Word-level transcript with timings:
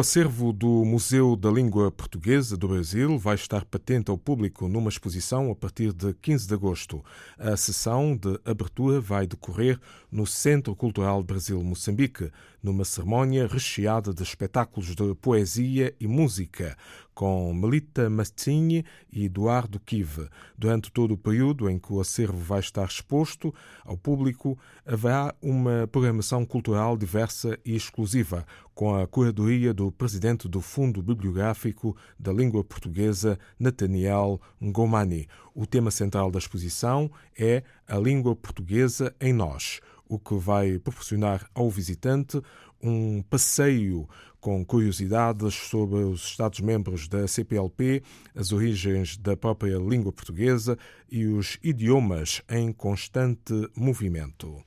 O 0.00 0.08
acervo 0.10 0.50
do 0.50 0.82
Museu 0.82 1.36
da 1.36 1.50
Língua 1.50 1.90
Portuguesa 1.90 2.56
do 2.56 2.68
Brasil 2.68 3.18
vai 3.18 3.34
estar 3.34 3.66
patente 3.66 4.10
ao 4.10 4.16
público 4.16 4.66
numa 4.66 4.88
exposição 4.88 5.50
a 5.50 5.54
partir 5.54 5.92
de 5.92 6.14
15 6.14 6.48
de 6.48 6.54
agosto. 6.54 7.04
A 7.38 7.54
sessão 7.54 8.16
de 8.16 8.40
abertura 8.42 8.98
vai 8.98 9.26
decorrer 9.26 9.78
no 10.10 10.26
Centro 10.26 10.74
Cultural 10.74 11.22
Brasil-Moçambique, 11.22 12.30
numa 12.62 12.82
cerimónia 12.82 13.46
recheada 13.46 14.14
de 14.14 14.22
espetáculos 14.22 14.96
de 14.96 15.14
poesia 15.16 15.94
e 16.00 16.06
música, 16.06 16.78
com 17.14 17.52
Melita 17.52 18.08
Mastini 18.08 18.84
e 19.12 19.24
Eduardo 19.24 19.78
Kive. 19.80 20.28
Durante 20.56 20.90
todo 20.90 21.14
o 21.14 21.18
período 21.18 21.68
em 21.68 21.78
que 21.78 21.92
o 21.92 22.00
acervo 22.00 22.38
vai 22.38 22.60
estar 22.60 22.86
exposto 22.86 23.54
ao 23.84 23.96
público, 23.96 24.58
haverá 24.86 25.34
uma 25.42 25.88
programação 25.90 26.44
cultural 26.44 26.96
diversa 26.96 27.58
e 27.64 27.74
exclusiva, 27.74 28.46
com 28.74 28.94
a 28.94 29.06
curadoria 29.06 29.74
do 29.74 29.92
presidente 29.92 30.48
do 30.48 30.60
Fundo 30.60 31.02
Bibliográfico 31.02 31.96
da 32.18 32.32
Língua 32.32 32.64
Portuguesa, 32.64 33.38
Nathaniel 33.58 34.40
Ngomani. 34.62 35.28
O 35.54 35.66
tema 35.66 35.90
central 35.90 36.30
da 36.30 36.38
exposição 36.38 37.10
é 37.38 37.62
a 37.86 37.98
língua 37.98 38.34
portuguesa 38.34 39.14
em 39.20 39.32
nós, 39.32 39.80
o 40.08 40.18
que 40.18 40.34
vai 40.34 40.78
proporcionar 40.78 41.48
ao 41.54 41.70
visitante 41.70 42.40
um 42.82 43.22
passeio 43.22 44.08
com 44.40 44.64
curiosidades 44.64 45.54
sobre 45.54 45.98
os 45.98 46.24
Estados-membros 46.24 47.08
da 47.08 47.28
CPLP, 47.28 48.02
as 48.34 48.52
origens 48.52 49.16
da 49.16 49.36
própria 49.36 49.76
língua 49.76 50.12
portuguesa 50.12 50.78
e 51.10 51.26
os 51.26 51.58
idiomas 51.62 52.42
em 52.48 52.72
constante 52.72 53.52
movimento. 53.76 54.64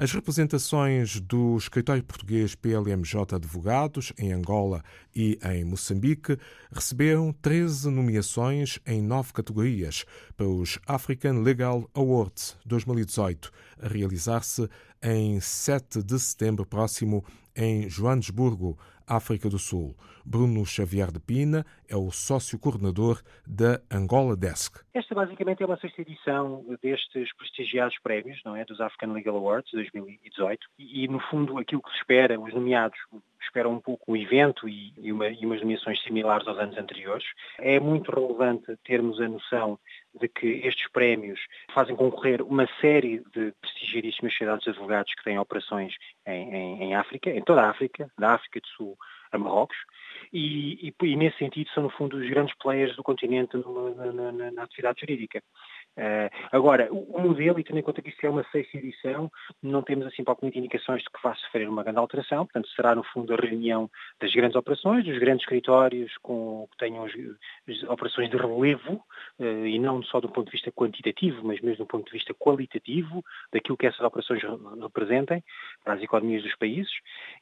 As 0.00 0.12
representações 0.12 1.20
do 1.20 1.58
escritório 1.58 2.02
português 2.02 2.54
PLMJ 2.54 3.34
Advogados 3.34 4.14
em 4.18 4.32
Angola 4.32 4.82
e 5.14 5.38
em 5.44 5.62
Moçambique 5.62 6.38
receberam 6.72 7.34
13 7.34 7.90
nomeações 7.90 8.78
em 8.86 9.02
nove 9.02 9.34
categorias 9.34 10.06
para 10.38 10.48
os 10.48 10.78
African 10.86 11.42
Legal 11.42 11.86
Awards 11.92 12.56
2018, 12.64 13.50
a 13.78 13.88
realizar-se 13.88 14.70
em 15.02 15.38
7 15.38 16.02
de 16.02 16.18
setembro 16.18 16.64
próximo 16.64 17.22
em 17.60 17.88
Joanesburgo, 17.90 18.78
África 19.06 19.48
do 19.50 19.58
Sul. 19.58 19.94
Bruno 20.24 20.64
Xavier 20.64 21.10
de 21.10 21.20
Pina 21.20 21.66
é 21.88 21.96
o 21.96 22.10
sócio-coordenador 22.10 23.20
da 23.46 23.80
Angola 23.90 24.36
Desk. 24.36 24.80
Esta 24.94 25.14
basicamente 25.14 25.62
é 25.62 25.66
uma 25.66 25.76
sexta 25.76 26.00
edição 26.00 26.64
destes 26.82 27.34
prestigiados 27.36 27.98
prémios, 28.02 28.40
não 28.44 28.56
é, 28.56 28.64
dos 28.64 28.80
African 28.80 29.12
Legal 29.12 29.36
Awards 29.36 29.72
2018 29.72 30.66
e, 30.78 31.08
no 31.08 31.20
fundo 31.20 31.58
aquilo 31.58 31.82
que 31.82 31.90
se 31.90 31.98
espera, 31.98 32.40
os 32.40 32.54
nomeados 32.54 32.98
esperam 33.42 33.72
um 33.72 33.80
pouco 33.80 34.12
o 34.12 34.16
evento 34.16 34.68
e, 34.68 34.92
e, 34.98 35.10
uma, 35.12 35.28
e 35.28 35.44
umas 35.44 35.60
nomeações 35.60 36.00
similares 36.02 36.46
aos 36.46 36.58
anos 36.58 36.76
anteriores. 36.78 37.24
É 37.58 37.80
muito 37.80 38.10
relevante 38.12 38.76
termos 38.84 39.20
a 39.20 39.28
noção 39.28 39.78
de 40.18 40.28
que 40.28 40.46
estes 40.64 40.88
prémios 40.90 41.40
fazem 41.74 41.96
concorrer 41.96 42.42
uma 42.42 42.68
série 42.80 43.22
de 43.34 43.52
prestigiadíssimas 43.60 44.32
sociedades 44.32 44.64
de 44.64 44.70
advogados 44.70 45.12
que 45.14 45.24
têm 45.24 45.38
operações 45.38 45.94
em, 46.26 46.54
em, 46.54 46.82
em 46.84 46.94
África, 46.94 47.30
em 47.30 47.42
toda 47.50 47.62
a 47.62 47.70
África, 47.70 48.08
da 48.16 48.34
África 48.34 48.60
do 48.60 48.68
Sul 48.68 48.98
a 49.32 49.38
Marrocos, 49.38 49.76
e, 50.32 50.88
e, 50.88 51.06
e, 51.06 51.16
nesse 51.16 51.38
sentido 51.38 51.68
são 51.70 51.82
no 51.82 51.90
fundo 51.90 52.16
os 52.16 52.28
grandes 52.28 52.54
players 52.56 52.94
do 52.96 53.02
continente 53.02 53.56
na, 53.56 54.12
na, 54.12 54.32
na, 54.32 54.50
na 54.52 54.62
atividade 54.62 55.00
jurídica. 55.00 55.42
Uh, 55.98 56.30
agora, 56.52 56.88
o, 56.90 57.20
modelo, 57.20 57.58
e 57.58 57.64
tendo 57.64 57.78
em 57.78 57.82
conta 57.82 58.00
que 58.00 58.10
isto 58.10 58.24
é 58.24 58.30
uma 58.30 58.44
sexta 58.52 58.78
edição, 58.78 59.30
não 59.60 59.82
temos 59.82 60.06
assim 60.06 60.22
propriamente 60.22 60.58
indicações 60.58 61.02
de 61.02 61.10
que 61.10 61.20
vá 61.22 61.34
sofrer 61.34 61.68
uma 61.68 61.82
grande 61.82 61.98
alteração, 61.98 62.46
portanto 62.46 62.68
será 62.70 62.94
no 62.94 63.02
fundo 63.02 63.34
a 63.34 63.36
reunião 63.36 63.90
das 64.20 64.32
grandes 64.32 64.56
operações, 64.56 65.04
dos 65.04 65.18
grandes 65.18 65.42
escritórios 65.42 66.16
com, 66.22 66.68
que 66.70 66.76
tenham 66.78 67.04
as, 67.04 67.12
as 67.68 67.82
operações 67.90 68.30
de 68.30 68.36
relevo, 68.36 69.04
uh, 69.40 69.66
e 69.66 69.78
não 69.78 70.02
só 70.04 70.20
do 70.20 70.28
ponto 70.28 70.46
de 70.46 70.52
vista 70.52 70.70
quantitativo, 70.70 71.44
mas 71.44 71.60
mesmo 71.60 71.84
do 71.84 71.86
ponto 71.86 72.06
de 72.06 72.12
vista 72.12 72.32
qualitativo, 72.34 73.24
daquilo 73.52 73.76
que 73.76 73.86
essas 73.86 74.00
operações 74.00 74.40
representem 74.80 75.42
para 75.82 75.94
as 75.94 76.02
economias 76.02 76.44
dos 76.44 76.54
países, 76.54 76.92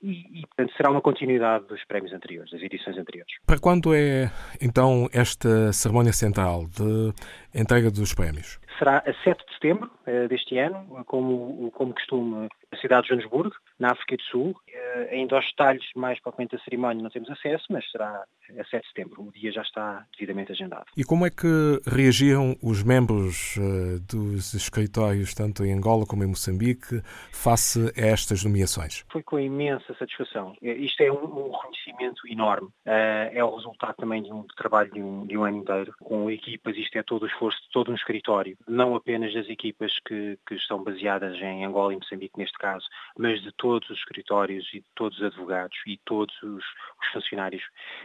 e, 0.00 0.40
e 0.40 0.46
portanto 0.46 0.72
será 0.76 0.90
uma 0.90 1.00
continuidade 1.00 1.66
dos 1.66 1.84
prémios 1.84 2.12
anteriores, 2.12 2.52
anteriores. 2.98 3.32
Para 3.46 3.58
quando 3.58 3.94
é 3.94 4.30
então 4.60 5.08
esta 5.12 5.72
cerimónia 5.72 6.12
central 6.12 6.66
de 6.66 7.12
entrega 7.54 7.90
dos 7.90 8.12
prémios? 8.14 8.58
Será 8.78 8.98
a 8.98 9.14
7 9.24 9.44
de 9.46 9.54
setembro 9.54 9.90
uh, 10.06 10.28
deste 10.28 10.58
ano, 10.58 11.04
como, 11.06 11.70
como 11.72 11.94
costume, 11.94 12.48
na 12.70 12.78
cidade 12.78 13.02
de 13.02 13.08
Joanesburgo, 13.08 13.54
na 13.78 13.92
África 13.92 14.16
do 14.16 14.22
Sul. 14.24 14.50
Uh, 14.50 15.12
ainda 15.12 15.36
aos 15.36 15.46
detalhes 15.46 15.84
mais 15.94 16.20
propriamente 16.20 16.56
da 16.56 16.62
cerimónia 16.62 17.02
não 17.02 17.10
temos 17.10 17.30
acesso, 17.30 17.64
mas 17.70 17.90
será 17.90 18.24
a 18.58 18.64
7 18.64 18.82
de 18.82 18.88
setembro. 18.88 19.22
O 19.22 19.32
dia 19.32 19.50
já 19.50 19.62
está 19.62 20.04
devidamente 20.12 20.52
agendado. 20.52 20.84
E 20.96 21.04
como 21.04 21.26
é 21.26 21.30
que 21.30 21.46
reagiram 21.86 22.56
os 22.62 22.82
membros 22.82 23.56
uh, 23.56 24.00
dos 24.00 24.52
escritórios, 24.52 25.34
tanto 25.34 25.64
em 25.64 25.72
Angola 25.72 26.04
como 26.06 26.24
em 26.24 26.26
Moçambique, 26.26 27.00
face 27.32 27.92
a 27.96 28.06
estas 28.06 28.44
nomeações? 28.44 29.04
Foi 29.10 29.22
com 29.22 29.38
imensa 29.38 29.94
satisfação. 29.98 30.54
Isto 30.60 31.02
é 31.02 31.10
um, 31.10 31.24
um 31.24 31.50
reconhecimento 31.50 32.26
enorme. 32.28 32.68
é 32.84 33.42
o 33.42 33.56
resultado 33.56 33.96
também 33.96 34.22
de 34.22 34.32
um 34.32 34.44
trabalho 34.56 34.92
de 34.92 35.00
um, 35.00 35.26
de 35.26 35.36
um 35.38 35.44
ano 35.44 35.58
inteiro, 35.58 35.94
com 36.00 36.30
equipas, 36.30 36.76
isto 36.76 36.98
é 36.98 37.02
todo 37.02 37.22
o 37.22 37.26
esforço 37.26 37.58
de 37.62 37.70
todo 37.72 37.90
um 37.90 37.94
escritório 37.94 38.56
não 38.68 38.94
apenas 38.94 39.32
das 39.32 39.48
equipas 39.48 39.98
que, 40.00 40.38
que 40.46 40.54
estão 40.54 40.82
baseadas 40.82 41.36
em 41.36 41.64
Angola 41.64 41.92
e 41.92 41.96
Moçambique 41.96 42.38
neste 42.38 42.58
caso, 42.58 42.86
mas 43.16 43.40
de 43.42 43.52
todos 43.52 43.88
os 43.90 43.98
escritórios 43.98 44.68
e 44.74 44.80
de 44.80 44.86
todos 44.94 45.18
os 45.18 45.24
advogados 45.24 45.76
e 45.86 45.98
todos 46.04 46.34
os, 46.42 46.64
os 47.00 47.06
funcionários 47.12 47.62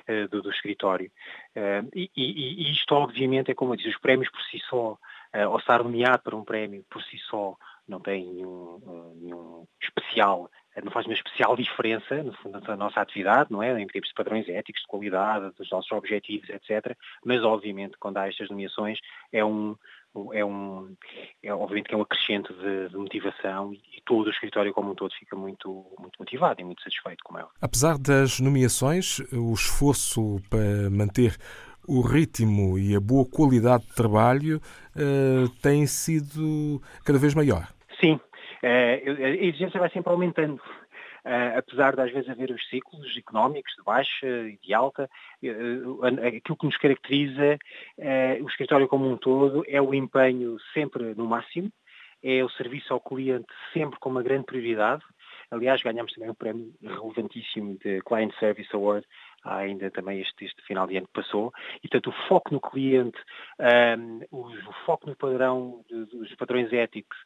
uh, 0.08 0.28
do, 0.30 0.42
do, 0.42 0.52
escritório. 0.52 1.12
Uh, 1.56 1.90
e, 1.96 2.10
e, 2.16 2.72
isto 2.72 2.94
obviamente 2.94 3.52
é 3.52 3.56
como 3.56 3.74
eu 3.74 3.78
disse, 3.78 3.90
os 3.90 4.00
prémios 4.00 4.30
por 4.30 4.42
si 4.44 4.60
só, 4.70 4.92
uh, 4.92 5.50
ou 5.50 5.58
estar 5.58 5.84
nomeado 5.84 6.24
para 6.24 6.36
um 6.36 6.44
prémio 6.44 6.86
por 6.90 7.02
si 7.04 7.18
só, 7.30 7.56
não 7.88 8.00
tem 8.00 8.26
nenhum, 8.26 9.14
nenhum 9.16 9.68
especial 9.82 10.50
não 10.82 10.92
faz 10.92 11.06
uma 11.06 11.14
especial 11.14 11.56
diferença 11.58 12.24
no 12.24 12.34
fundo 12.34 12.62
da 12.62 12.78
nossa 12.78 13.02
atividade, 13.02 13.52
não 13.52 13.62
é? 13.62 13.78
Em 13.80 13.88
termos 13.88 14.08
de 14.08 14.16
padrões 14.16 14.48
éticos, 14.48 14.82
de 14.82 14.88
qualidade, 14.88 15.54
dos 15.58 15.70
nossos 15.70 15.92
objetivos, 15.92 16.50
etc. 16.50 16.96
Mas 17.26 17.44
obviamente 17.44 17.98
quando 18.00 18.18
há 18.18 18.30
estas 18.30 18.50
nomeações 18.50 18.98
é 19.34 19.44
um, 19.44 19.76
é 20.34 20.44
um, 20.44 20.94
é, 21.42 21.54
obviamente 21.54 21.88
que 21.88 21.96
é 21.96 21.98
um 21.98 22.02
acrescente 22.02 22.54
de, 22.54 22.90
de, 22.90 22.98
motivação 22.98 23.74
e 23.74 24.02
todo 24.06 24.28
o 24.28 24.30
escritório 24.30 24.74
como 24.74 24.92
um 24.92 24.96
todo 24.96 25.14
fica 25.14 25.36
muito, 25.36 25.86
muito 26.00 26.18
motivado 26.20 26.62
e 26.62 26.64
muito 26.64 26.82
satisfeito 26.82 27.24
com 27.24 27.38
ela. 27.38 27.50
Apesar 27.62 27.98
das 27.98 28.40
nomeações, 28.40 29.20
o 29.32 29.54
esforço 29.54 30.42
para 30.50 30.90
manter 30.90 31.38
o 31.88 32.02
ritmo 32.02 32.78
e 32.78 32.96
a 32.96 33.00
boa 33.00 33.26
qualidade 33.26 33.86
de 33.86 33.96
trabalho 33.96 34.62
uh, 34.96 35.50
tem 35.62 35.86
sido 35.88 36.82
cada 37.04 37.18
vez 37.18 37.34
maior. 37.34 37.68
Sim, 38.00 38.14
uh, 38.14 39.24
a 39.24 39.30
exigência 39.30 39.80
vai 39.80 39.90
sempre 39.90 40.12
aumentando. 40.12 40.62
Uh, 41.24 41.58
apesar 41.58 41.96
de 41.96 42.02
às 42.02 42.12
vezes 42.12 42.30
haver 42.30 42.50
os 42.50 42.68
ciclos 42.68 43.16
económicos 43.16 43.72
de 43.78 43.84
baixa 43.84 44.28
e 44.28 44.58
de 44.58 44.74
alta, 44.74 45.08
uh, 45.44 46.06
aquilo 46.26 46.58
que 46.58 46.66
nos 46.66 46.78
caracteriza 46.78 47.60
uh, 48.00 48.44
o 48.44 48.50
escritório 48.50 48.88
como 48.88 49.08
um 49.08 49.18
todo 49.18 49.64
é 49.68 49.80
o 49.80 49.94
empenho 49.94 50.58
sempre 50.74 51.14
no 51.14 51.28
máximo, 51.28 51.72
é 52.24 52.44
o 52.44 52.50
serviço 52.50 52.92
ao 52.92 53.00
cliente 53.00 53.48
sempre 53.72 54.00
com 54.00 54.10
uma 54.10 54.24
grande 54.24 54.46
prioridade. 54.46 55.04
Aliás, 55.52 55.82
ganhamos 55.84 56.14
também 56.14 56.30
um 56.30 56.36
prémio 56.36 56.74
relevantíssimo 56.82 57.78
de 57.84 58.02
Client 58.02 58.34
Service 58.40 58.70
Award 58.74 59.06
ainda 59.44 59.90
também 59.92 60.20
este, 60.20 60.46
este 60.46 60.62
final 60.64 60.88
de 60.88 60.98
ano 60.98 61.08
que 61.08 61.22
passou. 61.22 61.54
E, 61.78 61.88
portanto, 61.88 62.10
o 62.10 62.28
foco 62.28 62.54
no 62.54 62.60
cliente, 62.60 63.18
um, 63.98 64.22
o, 64.32 64.74
foco 64.86 65.08
no 65.08 65.16
padrão, 65.16 65.84
dos 65.90 66.34
padrões 66.36 66.72
éticos, 66.74 67.18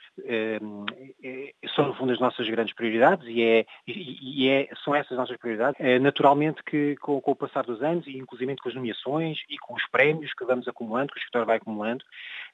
um, 0.61 0.85
é, 1.23 1.53
são, 1.75 1.87
no 1.87 1.95
fundo, 1.95 2.13
as 2.13 2.19
nossas 2.19 2.47
grandes 2.47 2.75
prioridades 2.75 3.27
e, 3.27 3.41
é, 3.41 3.65
e, 3.87 4.49
é, 4.49 4.69
são 4.83 4.93
essas 4.93 5.15
as 5.15 5.17
nossas 5.17 5.37
prioridades. 5.37 5.79
É, 5.79 5.97
naturalmente 5.97 6.61
que, 6.63 6.95
com, 6.97 7.19
com, 7.19 7.31
o 7.31 7.35
passar 7.35 7.63
dos 7.63 7.81
anos, 7.81 8.05
e 8.05 8.17
inclusive 8.17 8.55
com 8.57 8.69
as 8.69 8.75
nomeações 8.75 9.39
e 9.49 9.57
com 9.57 9.73
os 9.73 9.85
prémios 9.87 10.33
que 10.33 10.45
vamos 10.45 10.67
acumulando, 10.67 11.11
que 11.11 11.17
o 11.17 11.19
escritório 11.19 11.47
vai 11.47 11.57
acumulando, 11.57 12.03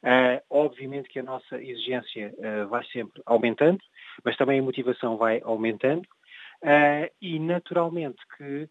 uh, 0.03 0.41
obviamente 0.49 1.09
que 1.09 1.19
a 1.19 1.23
nossa 1.23 1.61
exigência 1.61 2.33
uh, 2.37 2.67
vai 2.67 2.85
sempre 2.85 3.21
aumentando, 3.25 3.79
mas 4.23 4.37
também 4.37 4.59
a 4.59 4.63
motivação 4.63 5.17
vai 5.17 5.41
aumentando. 5.43 6.07
Uh, 6.63 7.09
e 7.19 7.39
naturalmente 7.39 8.19
que 8.37 8.69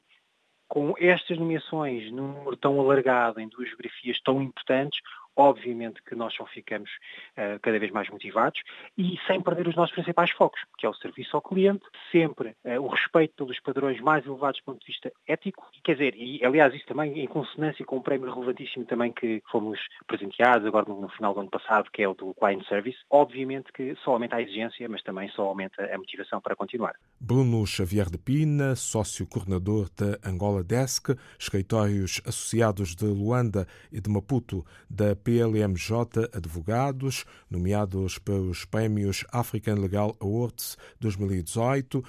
com 0.71 0.95
estas 0.99 1.37
nomeações 1.37 2.13
num 2.13 2.29
número 2.29 2.57
tão 2.57 2.81
alargado, 2.81 3.41
em 3.41 3.49
duas 3.49 3.69
biografias 3.71 4.21
tão 4.23 4.41
importantes, 4.41 5.01
obviamente 5.41 6.03
que 6.03 6.15
nós 6.15 6.35
só 6.35 6.45
ficamos 6.45 6.91
uh, 7.33 7.59
cada 7.63 7.79
vez 7.79 7.91
mais 7.91 8.09
motivados 8.11 8.61
e 8.99 9.19
sem 9.27 9.41
perder 9.41 9.69
os 9.69 9.75
nossos 9.75 9.95
principais 9.95 10.31
focos, 10.31 10.61
que 10.79 10.85
é 10.85 10.89
o 10.89 10.95
serviço 10.95 11.35
ao 11.35 11.43
cliente, 11.43 11.85
sempre 12.13 12.55
uh, 12.65 12.81
o 12.81 12.89
respeito 12.89 13.35
pelos 13.37 13.59
padrões 13.61 13.99
mais 14.01 14.27
elevados 14.27 14.61
do 14.61 14.65
ponto 14.65 14.81
de 14.81 14.87
vista 14.87 15.11
ético, 15.27 15.67
e, 15.75 15.81
quer 15.81 15.95
dizer, 15.95 16.15
e 16.15 16.45
aliás 16.45 16.75
isso 16.75 16.87
também 16.87 17.19
em 17.19 17.27
consonância 17.27 17.85
com 17.87 17.97
um 17.97 18.03
prémio 18.03 18.33
relevantíssimo 18.33 18.85
também 18.85 19.13
que 19.13 19.43
fomos 19.51 19.79
presenteados 20.07 20.67
agora 20.67 20.87
no, 20.87 21.01
no 21.01 21.09
final 21.09 21.33
do 21.33 21.41
ano 21.41 21.51
passado, 21.51 21.91
que 21.91 22.03
é 22.03 22.09
o 22.09 22.15
do 22.15 22.35
Client 22.35 22.67
Service, 22.69 22.99
obviamente 23.09 23.73
que 23.73 23.95
só 24.05 24.13
aumenta 24.13 24.37
a 24.37 24.43
exigência, 24.43 24.89
mas 24.89 25.03
também 25.03 25.29
só 25.31 25.43
aumenta 25.45 25.83
a 25.83 25.97
motivação 25.97 26.41
para 26.41 26.55
continuar. 26.55 26.95
Bruno 27.19 27.67
Xavier 27.67 28.11
de 28.11 28.19
Pina, 28.19 28.77
sócio 28.77 29.27
coordenador 29.27 29.89
da 29.97 30.19
Angola 30.29 30.63
Desk, 30.63 31.17
escritórios 31.39 32.21
associados 32.27 32.95
de 32.95 33.07
Luanda 33.07 33.67
e 33.91 34.01
de 34.01 34.11
Maputo 34.11 34.65
da 34.89 35.15
PLMJ 35.31 36.29
Advogados, 36.33 37.25
nomeados 37.49 38.19
para 38.19 38.35
os 38.35 38.65
prémios 38.65 39.25
African 39.31 39.77
Legal 39.77 40.17
Awards 40.19 40.77
2018, 40.99 42.03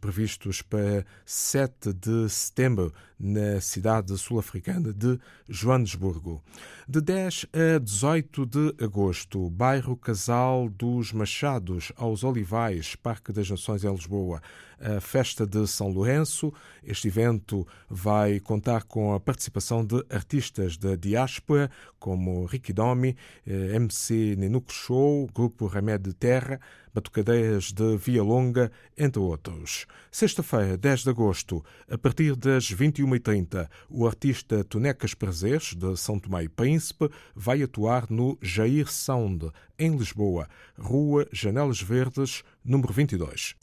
previstos 0.00 0.62
para 0.62 1.06
7 1.24 1.92
de 1.92 2.28
setembro 2.28 2.92
na 3.18 3.60
cidade 3.60 4.16
sul-africana 4.18 4.92
de 4.92 5.18
Joanesburgo. 5.48 6.42
De 6.88 7.00
10 7.00 7.46
a 7.52 7.78
18 7.78 8.46
de 8.46 8.84
agosto, 8.84 9.50
bairro 9.50 9.96
Casal 9.96 10.68
dos 10.68 11.12
Machados, 11.12 11.90
aos 11.96 12.22
Olivais, 12.22 12.94
Parque 12.94 13.32
das 13.32 13.50
Nações 13.50 13.84
em 13.84 13.90
Lisboa, 13.90 14.40
a 14.78 15.00
festa 15.00 15.46
de 15.46 15.66
São 15.66 15.88
Lourenço. 15.88 16.52
Este 16.84 17.08
evento 17.08 17.66
vai 17.88 18.38
contar 18.38 18.84
com 18.84 19.14
a 19.14 19.20
participação 19.20 19.84
de 19.84 20.04
artistas 20.10 20.76
da 20.76 20.94
diáspora, 20.94 21.70
como 21.98 22.44
Ricky 22.44 22.72
Domi, 22.72 23.16
eh, 23.46 23.74
MC 23.74 24.36
Nenuco 24.36 24.72
Show, 24.72 25.28
Grupo 25.34 25.66
Remédio 25.66 26.12
Terra, 26.12 26.60
Batucadeiras 26.96 27.72
de 27.72 27.98
Via 27.98 28.22
Longa, 28.22 28.72
entre 28.96 29.20
outros. 29.20 29.84
Sexta-feira, 30.10 30.78
10 30.78 31.02
de 31.02 31.10
agosto, 31.10 31.62
a 31.90 31.98
partir 31.98 32.34
das 32.34 32.72
21h30, 32.72 33.68
o 33.90 34.06
artista 34.06 34.64
Tonecas 34.64 35.12
Prazeres, 35.12 35.74
de 35.74 35.94
São 35.94 36.18
Tomé 36.18 36.44
e 36.44 36.48
Príncipe, 36.48 37.10
vai 37.34 37.62
atuar 37.62 38.06
no 38.08 38.38
Jair 38.40 38.90
Sound, 38.90 39.50
em 39.78 39.94
Lisboa, 39.94 40.48
Rua 40.78 41.28
Janelas 41.30 41.82
Verdes, 41.82 42.42
número 42.64 42.94
22. 42.94 43.56